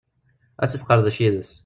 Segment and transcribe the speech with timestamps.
[0.63, 1.49] Ad tt-yesqerdec yid-s.